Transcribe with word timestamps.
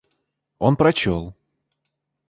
Он 0.57 0.77
прочел. 0.77 1.35